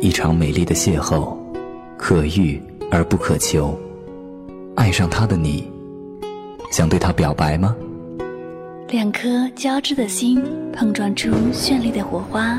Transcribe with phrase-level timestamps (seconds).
[0.00, 1.36] 一场美丽的邂逅，
[1.98, 3.78] 可遇而不可求。
[4.76, 5.70] 爱上他的你，
[6.70, 7.76] 想对他表白吗？
[8.88, 12.58] 两颗交织的心碰撞出绚丽的火花，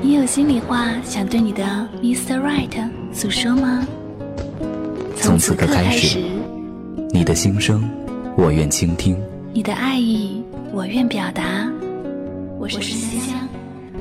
[0.00, 1.64] 你有心里话想对你的
[2.02, 2.38] Mr.
[2.38, 3.86] Right 诉说吗？
[5.16, 6.20] 从此刻开始，
[7.10, 7.82] 你的心声，
[8.36, 9.16] 我愿倾听；
[9.52, 11.68] 你的爱意，我愿表达。
[12.60, 13.48] 我是香香，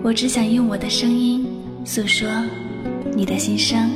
[0.02, 1.46] 我只想用我的声音
[1.86, 2.28] 诉说
[3.14, 3.88] 你的心声。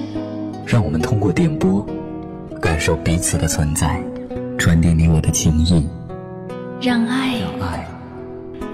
[0.68, 1.84] 让我们通过电波，
[2.62, 4.00] 感受彼此的存在，
[4.60, 5.84] 传递你我的情谊。
[6.80, 7.88] 让爱，让爱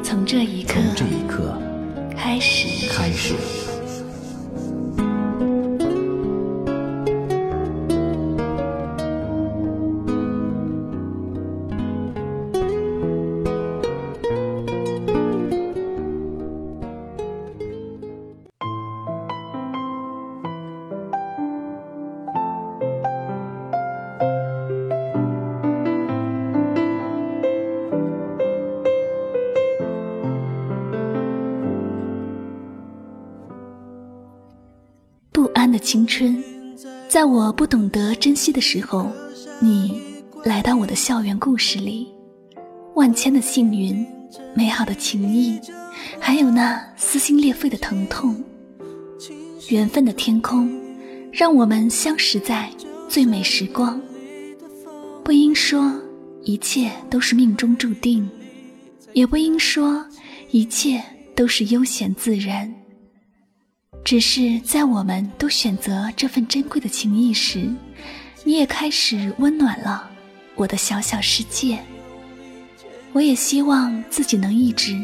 [0.04, 1.58] 从这一刻，从这一刻
[2.18, 3.34] 开始，开始。
[35.88, 36.44] 青春，
[37.08, 39.10] 在我不懂得珍惜的时候，
[39.62, 40.02] 你
[40.44, 42.10] 来到我的校园故事里，
[42.96, 44.06] 万千的幸运，
[44.54, 45.58] 美好的情谊，
[46.20, 48.36] 还有那撕心裂肺的疼痛。
[49.70, 50.70] 缘分的天空，
[51.32, 52.70] 让我们相识在
[53.08, 53.98] 最美时光。
[55.24, 55.90] 不应说
[56.44, 58.30] 一切都是命中注定，
[59.14, 60.06] 也不应说
[60.52, 61.02] 一切
[61.34, 62.70] 都是悠闲自然。
[64.08, 67.70] 只是在我们都选择这份珍贵的情谊时，
[68.46, 70.10] 你也开始温暖了
[70.56, 71.78] 我的小小世界。
[73.12, 74.98] 我也希望自己能一直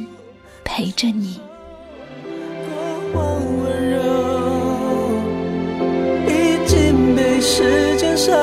[0.64, 1.38] 陪着你。
[3.14, 4.00] 温柔
[6.26, 8.34] 已经被时间上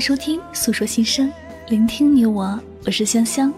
[0.00, 1.28] 收听《诉说心声》，
[1.68, 3.52] 聆听你我，我是香香。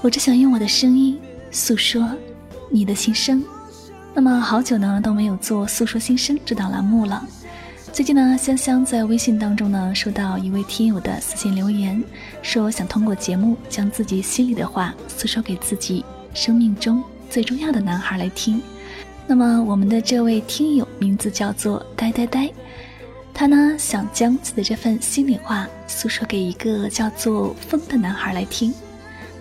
[0.00, 1.20] 我只想用我的声音
[1.50, 2.10] 诉说
[2.70, 3.44] 你的心声。
[4.14, 7.22] 那么好久呢都没有做《诉说心声》这档栏目了。
[7.92, 12.02] 最近呢，香香在微信当中呢收到一位听友的私信留言，
[12.40, 16.02] 说想通过节目将自己心里的话诉说给自己
[16.32, 18.58] 生命中最重要的男孩来听。
[19.26, 22.50] 那么我们的这位听友名字叫做呆呆呆。
[23.38, 28.74] 他呢想将自己的这份心里话诉说给一个叫做风的男孩来听。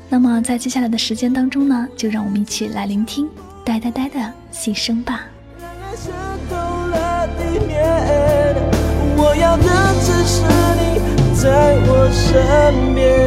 [0.08, 3.28] 那么在接下来的时间当中呢，就让我们一起来聆听
[3.66, 5.26] 呆呆呆的心声吧。
[9.18, 9.64] 我要的
[10.06, 10.44] 只是
[10.78, 11.02] 你
[11.36, 13.27] 在我身边。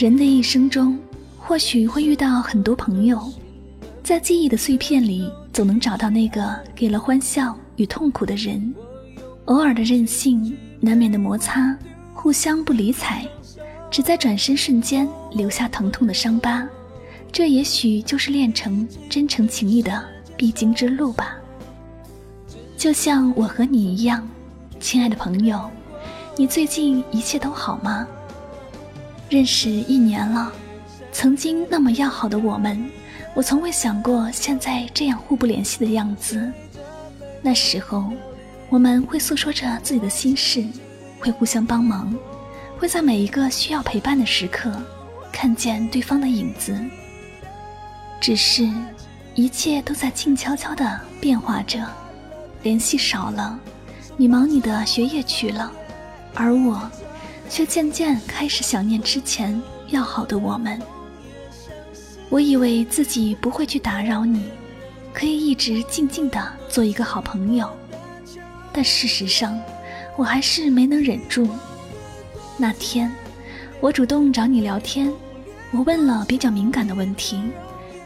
[0.00, 0.98] 人的一生中，
[1.36, 3.22] 或许会遇到很多朋友，
[4.02, 8.74] 在记忆的碎片里，总能找到那个给了欢笑与痛苦的人。
[9.44, 11.76] 偶尔的任性，难免的摩擦，
[12.14, 13.28] 互相不理睬，
[13.90, 16.66] 只在转身瞬间留下疼痛的伤疤。
[17.30, 20.02] 这也许就是练成真诚情谊的
[20.34, 21.36] 必经之路吧。
[22.74, 24.26] 就像我和你一样，
[24.80, 25.60] 亲爱的朋友，
[26.38, 28.08] 你最近一切都好吗？
[29.30, 30.52] 认识一年了，
[31.12, 32.90] 曾经那么要好的我们，
[33.32, 36.52] 我从未想过现在这样互不联系的样子。
[37.40, 38.10] 那时候，
[38.68, 40.64] 我们会诉说着自己的心事，
[41.20, 42.12] 会互相帮忙，
[42.76, 44.72] 会在每一个需要陪伴的时刻，
[45.30, 46.76] 看见对方的影子。
[48.20, 48.68] 只是，
[49.36, 51.78] 一切都在静悄悄地变化着，
[52.64, 53.56] 联系少了，
[54.16, 55.70] 你忙你的学业去了，
[56.34, 56.90] 而我。
[57.50, 60.80] 却渐渐开始想念之前要好的我们。
[62.28, 64.44] 我以为自己不会去打扰你，
[65.12, 67.68] 可以一直静静的做一个好朋友，
[68.72, 69.60] 但事实上，
[70.16, 71.48] 我还是没能忍住。
[72.56, 73.12] 那天，
[73.80, 75.12] 我主动找你聊天，
[75.72, 77.42] 我问了比较敏感的问题，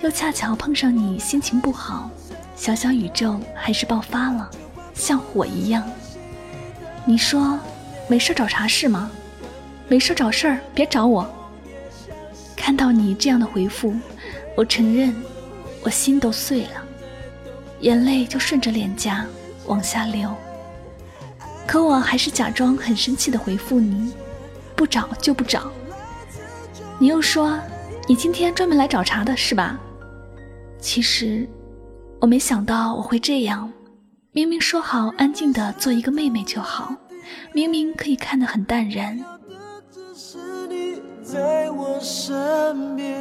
[0.00, 2.08] 又恰巧碰上你心情不好，
[2.56, 4.50] 小小宇宙还是爆发了，
[4.94, 5.87] 像火一样。
[7.05, 7.58] 你说，
[8.08, 9.11] 没事找茬是吗？
[9.94, 11.25] 没事找事儿，别找我。
[12.56, 13.94] 看到你这样的回复，
[14.56, 15.14] 我承认，
[15.85, 16.85] 我心都碎了，
[17.79, 19.25] 眼泪就顺着脸颊
[19.67, 20.35] 往下流。
[21.64, 24.12] 可我还是假装很生气的回复你
[24.75, 25.70] ：“不找就不找。”
[26.99, 27.56] 你又说
[28.08, 29.79] ：“你今天专门来找茬的是吧？”
[30.82, 31.49] 其实，
[32.20, 33.73] 我没想到我会这样。
[34.32, 36.93] 明明说好安静的做一个妹妹就好，
[37.52, 39.25] 明明可以看得很淡然。
[41.25, 43.19] 在我身边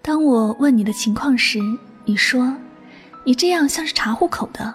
[0.00, 1.60] 当我问你的情况时，
[2.06, 2.56] 你说
[3.24, 4.74] ：“你这样像是查户口的。”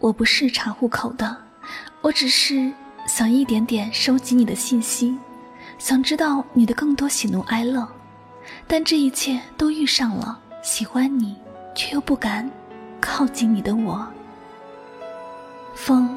[0.00, 1.36] 我不是查户口的，
[2.02, 2.72] 我只是
[3.06, 5.16] 想一点点收集你的信息，
[5.78, 7.86] 想知道你的更多喜怒哀乐。
[8.66, 11.36] 但这一切都遇上了喜欢你
[11.74, 12.48] 却又不敢
[13.00, 14.06] 靠近你的我。
[15.74, 16.16] 风，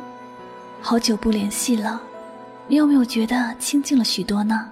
[0.81, 2.01] 好久不联系了，
[2.67, 4.69] 你有没有觉得清静了许多呢？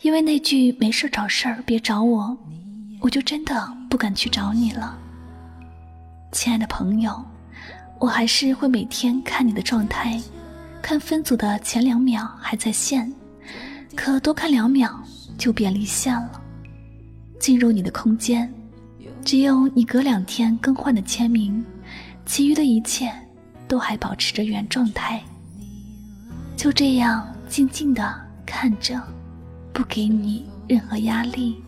[0.00, 2.36] 因为那句“没事找事儿，别找我”，
[3.00, 4.96] 我就真的不敢去找你了。
[6.32, 7.24] 亲爱的朋友，
[7.98, 10.20] 我还是会每天看你的状态，
[10.82, 13.12] 看分组的前两秒还在线，
[13.96, 15.02] 可多看两秒
[15.38, 16.42] 就变离线了。
[17.40, 18.52] 进入你的空间，
[19.24, 21.64] 只有你隔两天更换的签名，
[22.26, 23.10] 其余的一切
[23.66, 25.22] 都还保持着原状态。
[26.56, 28.14] 就这样静静的
[28.44, 29.00] 看着。
[29.70, 31.62] 不给你任何压力，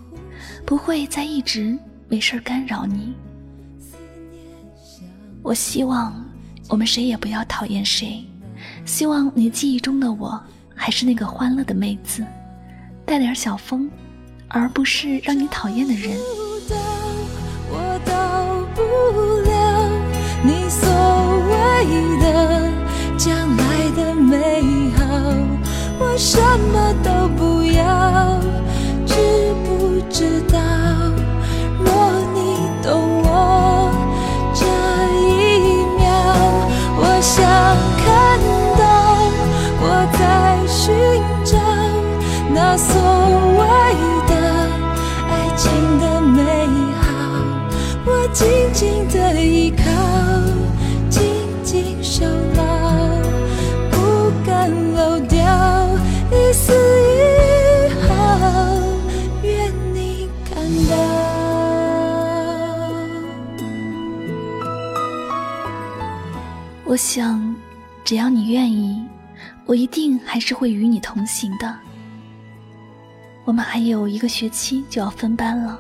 [0.67, 1.79] 不会再一直
[2.09, 3.15] 没事干扰你。
[5.43, 6.13] 我希望
[6.69, 8.25] 我们谁也不要讨厌谁，
[8.85, 10.43] 希望你记忆中的我
[10.75, 12.27] 还是那个欢乐的妹子，
[13.11, 13.91] 带点小风，
[14.47, 16.17] 而不是让你讨厌的人。
[17.69, 18.81] 我到不
[19.51, 19.51] 了
[20.45, 20.89] 你所
[21.51, 21.51] 谓
[22.21, 22.71] 的
[23.19, 25.03] 将来的美好，
[25.99, 26.39] 我什
[26.73, 28.39] 么都不要，
[29.05, 29.17] 知
[29.65, 30.70] 不知道。
[48.33, 49.85] 紧紧的依靠，
[51.09, 51.23] 紧
[51.63, 52.25] 紧守
[52.57, 52.63] 牢，
[53.91, 55.39] 不敢漏掉
[56.31, 57.21] 一丝一
[66.87, 67.55] 我想，
[68.05, 69.01] 只要你愿意，
[69.65, 71.73] 我一定还是会与你同行的。
[73.45, 75.79] 我们还有一个学期就要分班了，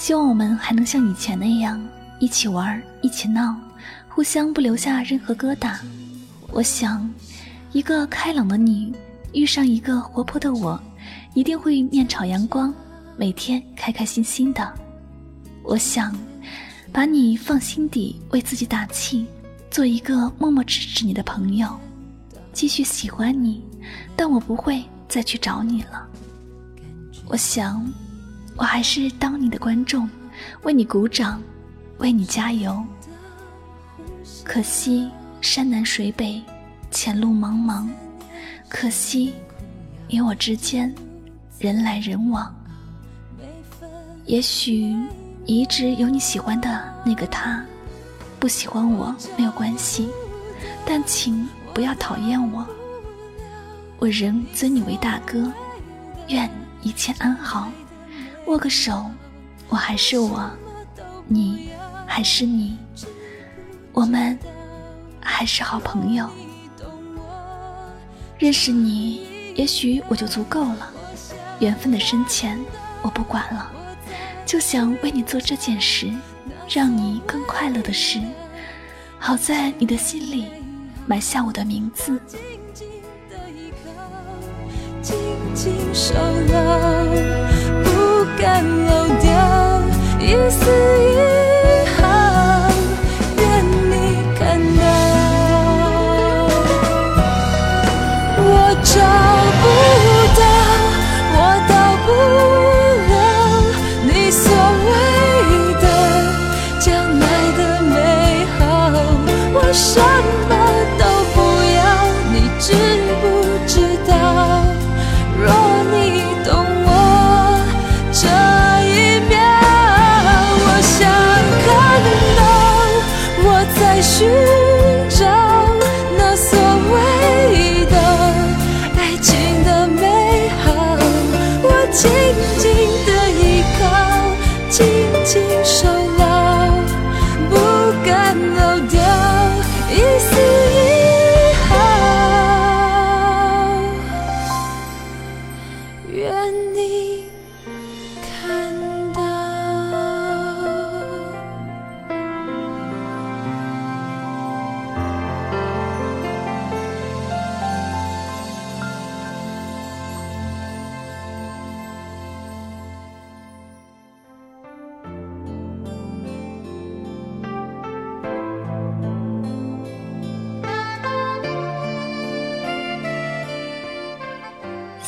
[0.00, 1.78] 希望我们还能像以前那样
[2.20, 3.54] 一起玩、一起闹，
[4.08, 5.76] 互相不留下任何疙瘩。
[6.50, 7.06] 我想，
[7.72, 8.94] 一个开朗的你
[9.34, 10.80] 遇上一个活泼的我，
[11.34, 12.72] 一定会面朝阳光，
[13.18, 14.72] 每天开开心心的。
[15.62, 16.16] 我想，
[16.90, 19.26] 把你放心底，为自己打气。
[19.70, 21.78] 做一个默默支持你的朋友，
[22.54, 23.62] 继续喜欢你，
[24.16, 26.08] 但我不会再去找你了。
[27.26, 27.86] 我想，
[28.60, 30.06] 我还是当你的观众，
[30.64, 31.42] 为你鼓掌，
[31.96, 32.84] 为你加油。
[34.44, 35.10] 可惜
[35.40, 36.42] 山南水北，
[36.90, 37.88] 前路茫茫，
[38.68, 39.32] 可惜
[40.08, 40.94] 你我之间
[41.58, 42.54] 人来人往。
[44.26, 44.94] 也许
[45.46, 47.64] 一直有你喜欢的那个他。
[48.38, 50.10] 不喜欢我没有关系，
[50.84, 52.66] 但请不要讨厌我。
[53.98, 55.50] 我仍尊你为大哥，
[56.28, 56.50] 愿
[56.82, 57.70] 一切安好。
[58.50, 59.08] 握个手，
[59.68, 60.50] 我还是我，
[61.28, 61.70] 你
[62.04, 62.76] 还是你，
[63.92, 64.36] 我们
[65.20, 66.28] 还是好朋友。
[68.38, 70.90] 认识你，也许我就足够了。
[71.60, 72.58] 缘分的深浅，
[73.02, 73.70] 我不管了，
[74.44, 76.12] 就想为你做这件事。
[76.68, 78.20] 让你更快乐的事，
[79.18, 80.46] 好在你的心里
[81.06, 82.20] 埋下我的名字。
[85.00, 85.16] 紧
[85.54, 86.99] 紧守牢，
[88.62, 89.82] 漏掉
[90.18, 91.39] 一丝一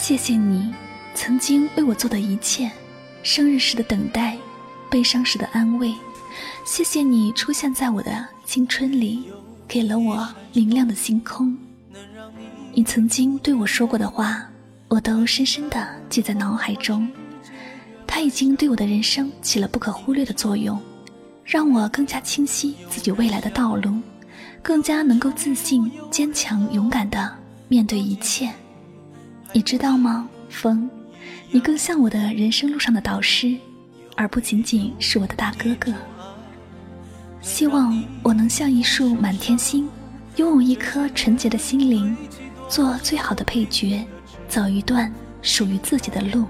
[0.03, 0.75] 谢谢你
[1.15, 2.69] 曾经为我做的一切，
[3.23, 4.37] 生日时的等待，
[4.91, 5.95] 悲伤时的安慰。
[6.67, 9.31] 谢谢你出现在我的青春里，
[9.69, 11.57] 给了我明亮的星空。
[12.75, 14.45] 你曾经对我说过的话，
[14.89, 17.09] 我都深深的记在脑海中。
[18.05, 20.77] 它已经对我的人生起了不可忽略的作用，
[21.45, 24.01] 让我更加清晰自己未来的道路，
[24.63, 27.33] 更加能够自信、坚强、勇敢的
[27.69, 28.53] 面对一切。
[29.55, 30.89] 你知道吗，风？
[31.51, 33.55] 你更像我的人生路上的导师，
[34.17, 35.93] 而不仅仅是我的大哥哥。
[37.43, 39.87] 希望我能像一束满天星，
[40.37, 42.17] 拥有一颗纯洁的心灵，
[42.67, 44.03] 做最好的配角，
[44.49, 46.47] 走一段属于自己的路。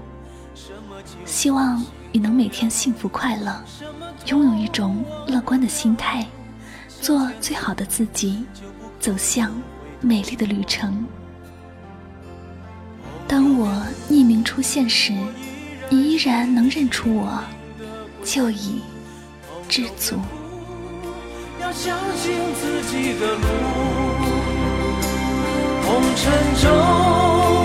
[1.25, 1.83] 希望
[2.13, 3.61] 你能每天幸福快乐，
[4.27, 6.25] 拥有一种乐观的心态，
[7.01, 8.45] 做最好的自己，
[8.97, 9.51] 走向
[9.99, 11.05] 美丽的旅程。
[13.27, 13.67] 当我
[14.09, 15.13] 匿名出现时，
[15.89, 17.43] 你依然能认出我，
[18.23, 18.81] 就已
[19.67, 20.19] 知足。
[21.61, 23.45] 要相信自己的路，
[25.85, 26.23] 红尘
[26.61, 26.63] 中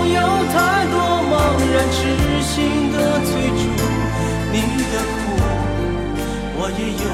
[0.07, 0.19] 有
[0.53, 0.95] 太多
[1.29, 1.33] 茫
[1.69, 1.97] 然痴
[2.41, 2.55] 心
[2.91, 3.61] 的追逐，
[4.51, 4.55] 你
[4.91, 5.19] 的苦
[6.55, 7.05] 我也有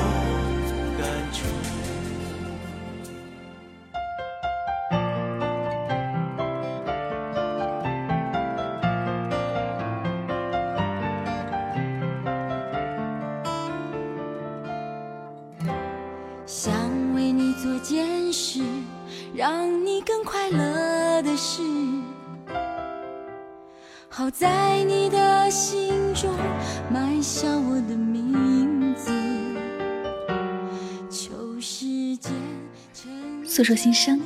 [33.56, 34.20] 诉说心声，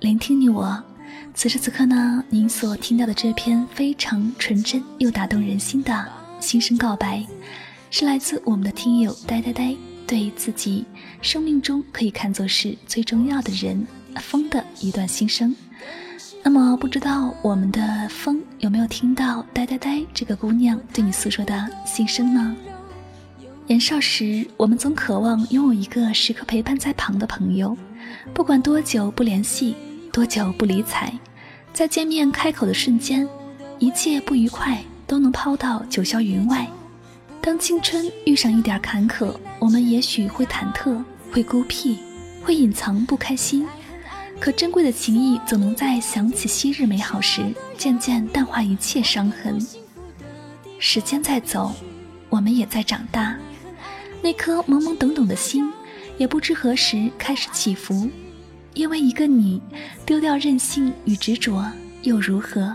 [0.00, 0.84] 聆听你我。
[1.32, 6.06] 此时此刻呢，您所听到的这篇非常纯真又打动人心的
[6.38, 7.24] 心声告白，
[7.90, 9.74] 是来自我们的听友呆呆呆
[10.06, 10.84] 对自己
[11.22, 13.86] 生命中可以看作是最重要的人
[14.16, 15.56] 风的一段心声。
[16.42, 22.54] 那么，不知道我们的风有没有听到呆呆呆这个姑娘对你诉说的心声呢？
[23.66, 27.74] 年少时，我们总渴望拥有一个时刻陪伴在旁的朋友，
[28.34, 29.74] 不管多久不联系，
[30.12, 31.10] 多久不理睬，
[31.72, 33.26] 在见面开口的瞬间，
[33.78, 36.68] 一切不愉快都能抛到九霄云外。
[37.40, 41.02] 当青春遇上一点坎坷，我们也许会忐忑，
[41.32, 41.96] 会孤僻，
[42.42, 43.66] 会隐藏不开心。
[44.38, 47.42] 可珍贵的情谊，总能在想起昔日美好时，
[47.78, 49.58] 渐渐淡化一切伤痕。
[50.78, 51.72] 时间在走，
[52.28, 53.34] 我们也在长大。
[54.24, 55.70] 那颗懵懵懂懂的心，
[56.16, 58.08] 也不知何时开始起伏。
[58.72, 59.60] 因为一个你，
[60.06, 61.70] 丢掉任性与执着
[62.04, 62.74] 又如何？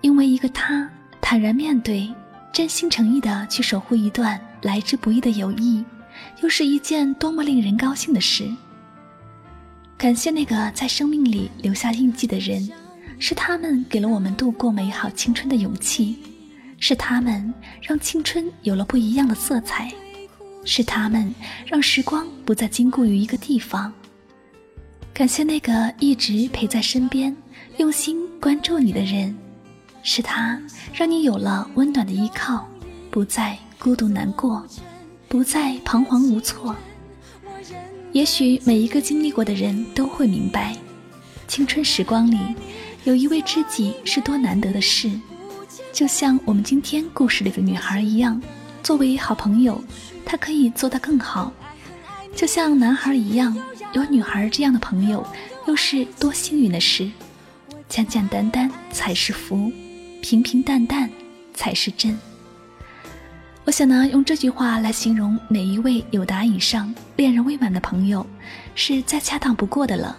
[0.00, 0.90] 因为一个他，
[1.20, 2.12] 坦然面对，
[2.52, 5.84] 真心诚意的去守护一段来之不易的友谊，
[6.42, 8.50] 又是一件多么令人高兴的事。
[9.96, 12.68] 感谢那个在生命里留下印记的人，
[13.20, 16.18] 是他们给了我们度过美好青春的勇气，
[16.84, 19.88] 是他们让青春有了不一样的色彩，
[20.64, 21.32] 是他们
[21.64, 23.92] 让时光不再禁锢于一个地方。
[25.14, 27.36] 感谢那个一直陪在身边、
[27.76, 29.32] 用心关注你的人，
[30.02, 30.60] 是他
[30.92, 32.68] 让你有了温暖的依靠，
[33.12, 34.66] 不再孤独难过，
[35.28, 36.74] 不再彷徨无措。
[38.10, 40.76] 也许每一个经历过的人都会明白，
[41.46, 42.40] 青春时光里
[43.04, 45.08] 有一位知己是多难得的事。
[45.92, 48.40] 就像我们今天故事里的女孩一样，
[48.82, 49.78] 作为好朋友，
[50.24, 51.52] 她可以做得更好。
[52.34, 53.54] 就像男孩一样，
[53.92, 55.24] 有女孩这样的朋友，
[55.66, 57.10] 又是多幸运的事。
[57.90, 59.70] 简简单单才是福，
[60.22, 61.10] 平平淡淡
[61.52, 62.18] 才是真。
[63.64, 68.26] 我想呢，用这句话来形容每一位有达以上、恋人未满的朋友，
[68.74, 70.16] 是再恰当不过的了。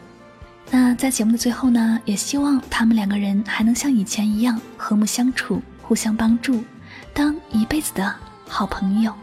[0.75, 6.63] 那在节目的最后呢，也希望他们两个人还能像以前一样和睦相处，互相帮助，
[7.13, 8.11] 当一辈子的
[8.47, 9.13] 好朋友。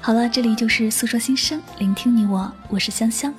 [0.00, 3.32] 好了，这里就是诉说心声，聆听你我，我是香香，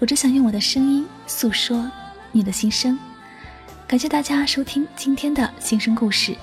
[0.00, 1.88] 我只想用我的声音诉说
[2.32, 2.98] 你的心声。
[3.86, 6.36] 感谢大家收听今天的心声故事。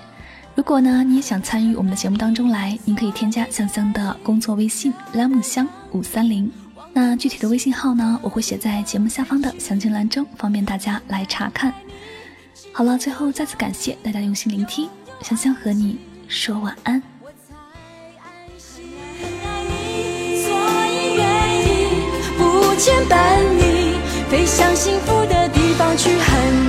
[0.55, 6.50] 如果呢，你也想参与我们的节目当中来，您可以添加香香的工作微信“拉木香五三零”。
[6.98, 11.74] 那具体的微信号呢，我会写在节目下方的详情栏中，方便大家来查看。
[12.72, 14.90] 好了，最后再次感谢大家用心聆听，
[15.22, 16.00] 香香和你
[16.30, 17.04] 说晚安。
[18.58, 18.80] 所
[20.88, 22.06] 以愿意
[22.38, 23.98] 不牵绊你，
[24.30, 26.64] 飞向幸福的地方去很，